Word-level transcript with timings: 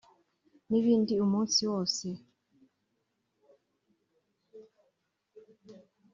n’ibindi 0.69 1.13
umunsi 1.25 1.61
wose 1.71 2.07